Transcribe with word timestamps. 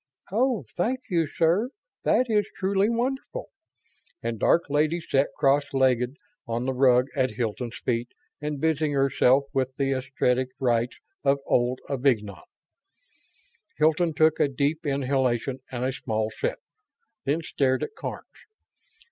"Oh, 0.31 0.65
thank 0.75 1.01
you, 1.11 1.27
sir; 1.27 1.69
that 2.05 2.25
is 2.27 2.47
truly 2.57 2.89
wonderful!" 2.89 3.51
And 4.23 4.39
Dark 4.39 4.63
Lady 4.67 4.99
sat 4.99 5.27
cross 5.37 5.63
legged 5.73 6.15
on 6.47 6.65
the 6.65 6.73
rug 6.73 7.05
at 7.15 7.29
Hilton's 7.35 7.77
feet 7.77 8.07
and 8.41 8.59
busied 8.59 8.93
herself 8.93 9.43
with 9.53 9.75
the 9.75 9.93
esoteric 9.93 10.49
rites 10.59 10.97
of 11.23 11.37
Old 11.45 11.81
Avignon. 11.87 12.41
Hilton 13.77 14.15
took 14.15 14.39
a 14.39 14.47
deep 14.47 14.87
inhalation 14.87 15.59
and 15.71 15.85
a 15.85 15.93
small 15.93 16.31
sip, 16.31 16.57
then 17.25 17.43
stared 17.43 17.83
at 17.83 17.93
Karns. 17.95 18.25